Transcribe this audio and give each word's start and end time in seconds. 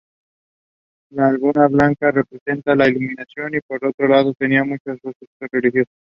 La 1.11 1.27
albura 1.27 1.67
blanca 1.67 2.09
representa 2.09 2.73
la 2.73 2.89
iluminación, 2.89 3.53
y 3.53 3.59
por 3.59 3.83
lo 3.83 3.93
tanto 3.93 4.33
tenía 4.33 4.63
muchos 4.63 4.97
usos 5.03 5.27
religiosos. 5.51 5.93